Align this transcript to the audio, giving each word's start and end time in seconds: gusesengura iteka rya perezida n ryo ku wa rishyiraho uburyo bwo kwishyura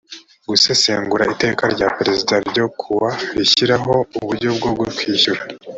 gusesengura 0.49 1.23
iteka 1.33 1.63
rya 1.73 1.87
perezida 1.97 2.33
n 2.37 2.43
ryo 2.49 2.65
ku 2.79 2.89
wa 2.99 3.11
rishyiraho 3.37 3.93
uburyo 4.17 4.49
bwo 4.57 4.69
kwishyura 4.97 5.41